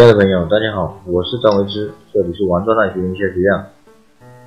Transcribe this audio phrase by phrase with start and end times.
[0.00, 3.52] 亲爱的朋友，大家好，我是张维之，这里是王庄大学营销学院。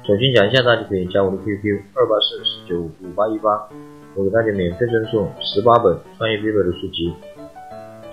[0.02, 3.70] 首先讲一下，大家可以加我的 QQ 二八四四九五八一八，
[4.16, 7.14] 我给大家免费赠送十八本创业必备的书籍。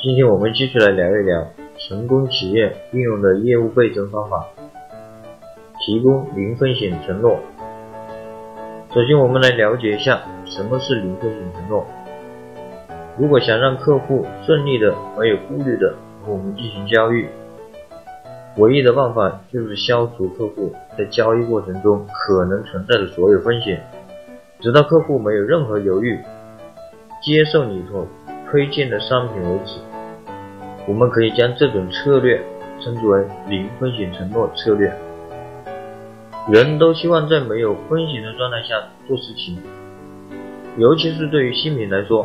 [0.03, 1.47] 今天我们继续来聊一聊
[1.79, 4.47] 成功企业运用的业务倍增方法，
[5.81, 7.39] 提供零风险承诺。
[8.93, 11.87] 首先，我们来了解一下什么是零风险承诺。
[13.17, 15.95] 如果想让客户顺利的、没有顾虑的
[16.31, 17.27] 我们进行交易，
[18.57, 23.85] 唯一的办法就是消除客户在交易过程中可能存在的所有风险，
[24.61, 26.21] 直到客户没有任何犹豫，
[27.21, 28.07] 接受你所
[28.49, 29.81] 推荐的商品为止。
[30.87, 32.41] 我们可以将这种策略
[32.81, 34.93] 称之为零风险承诺策略。
[36.49, 38.77] 人都希望在没有风险的状态下
[39.09, 39.59] 做事情，
[40.79, 42.25] 尤其是对于新品来说。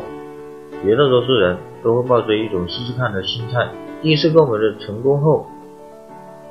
[0.82, 3.66] 绝大多数人都会抱着一种试试看的心态，
[4.02, 5.46] 第一次购买的成功后，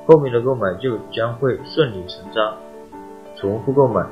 [0.07, 2.55] 后面的购买就将会顺理成章，
[3.35, 4.05] 重复购买，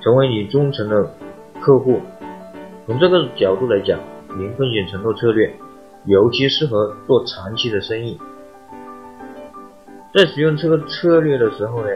[0.00, 1.10] 成为你忠诚的
[1.60, 2.00] 客户。
[2.86, 3.98] 从这个角度来讲，
[4.36, 5.54] 零风险承诺策略
[6.04, 8.18] 尤其适合做长期的生意。
[10.12, 11.90] 在使用这个策略的时候呢，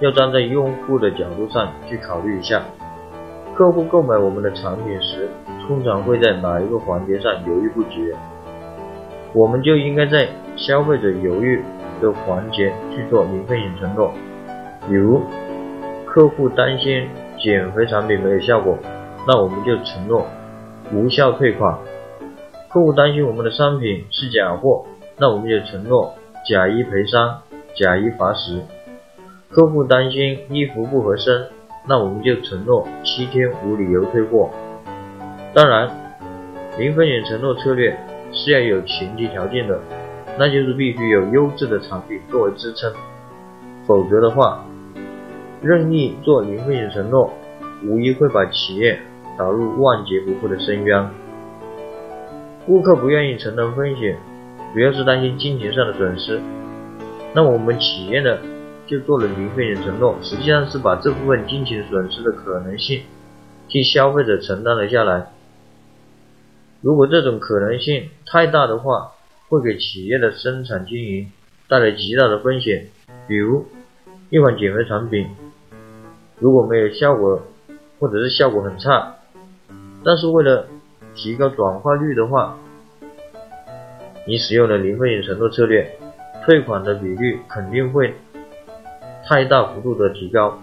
[0.00, 2.62] 要站在用户的角度上去考虑一下，
[3.56, 5.28] 客户购买我们的产品时。
[5.66, 8.14] 通常会在哪一个环节上犹豫不决？
[9.34, 11.60] 我们就应该在消费者犹豫
[12.00, 14.12] 的环节去做零风险承诺。
[14.88, 15.20] 比如，
[16.06, 18.78] 客户担心减肥产品没有效果，
[19.26, 20.24] 那我们就承诺
[20.92, 21.76] 无效退款；
[22.68, 24.86] 客户担心我们的商品是假货，
[25.18, 26.14] 那我们就承诺
[26.48, 27.38] 假一赔三、
[27.74, 28.60] 假一罚十；
[29.50, 31.46] 客户担心衣服不合身，
[31.88, 34.50] 那我们就承诺七天无理由退货。
[35.52, 35.90] 当然，
[36.78, 37.96] 零风险承诺策略
[38.34, 39.80] 是要有前提条件的，
[40.38, 42.92] 那就是必须有优质的产品作为支撑，
[43.86, 44.64] 否则的话，
[45.62, 47.32] 任意做零风险承诺，
[47.84, 48.98] 无疑会把企业
[49.38, 51.08] 导入万劫不复的深渊。
[52.66, 54.16] 顾客不愿意承担风险，
[54.74, 56.40] 主要是担心金钱上的损失，
[57.34, 58.38] 那我们企业呢，
[58.86, 63.02] 就做了零风险承诺，实际上是把这部分金钱损失的可能性
[63.68, 65.33] 替消费者承担了下来。
[66.84, 69.12] 如果这种可能性太大的话，
[69.48, 71.32] 会给企业的生产经营
[71.66, 72.88] 带来极大的风险。
[73.26, 73.64] 比如，
[74.28, 75.26] 一款减肥产品
[76.38, 77.40] 如果没有效果，
[77.98, 79.14] 或者是效果很差，
[80.04, 80.66] 但是为了
[81.14, 82.58] 提高转化率的话，
[84.26, 85.90] 你使用了零风险承诺策略，
[86.44, 88.12] 退款的比率肯定会
[89.24, 90.58] 太大幅度的提高，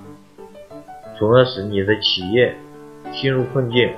[1.17, 2.55] 从而使你的企业
[3.11, 3.91] 陷入困境。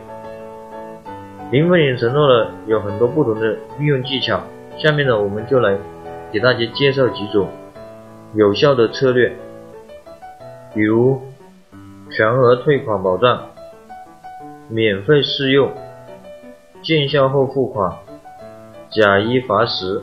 [1.53, 4.41] 零风险承诺呢有很多不同的运用技巧，
[4.75, 5.78] 下面呢我们就来
[6.31, 7.47] 给大家介绍几种
[8.34, 9.31] 有效的策略，
[10.74, 11.22] 比如
[12.09, 13.40] 全额退款保障、
[14.68, 15.72] 免费试用、
[16.81, 18.00] 见效后付款、
[18.90, 20.02] 假一罚十、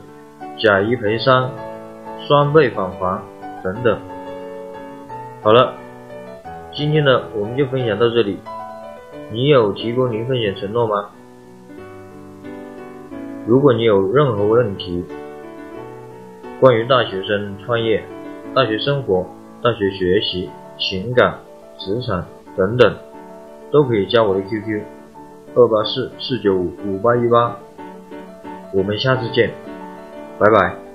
[0.57, 1.49] 假一赔三、
[2.29, 3.21] 双倍返还
[3.61, 3.99] 等等。
[5.41, 5.73] 好了，
[6.71, 8.39] 今天呢我们就分享到这里。
[9.33, 11.09] 你有提供零风险承诺吗？
[13.51, 15.03] 如果你有任何问题，
[16.61, 18.01] 关于大学生创业、
[18.55, 19.25] 大学生活、
[19.61, 21.37] 大学学习、情感、
[21.77, 22.25] 职场
[22.55, 22.95] 等等，
[23.69, 24.81] 都可以加我的 QQ：
[25.53, 27.57] 二八四四九五五八一八。
[28.73, 29.51] 我们下次见，
[30.39, 30.90] 拜拜。